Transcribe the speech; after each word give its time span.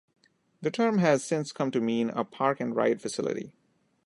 The 0.63 0.71
term 0.71 0.97
has 0.97 1.23
since 1.23 1.51
come 1.51 1.69
to 1.69 1.79
mean 1.79 2.09
a 2.09 2.23
park 2.23 2.59
and 2.59 2.75
ride 2.75 2.99
facility. 3.03 3.53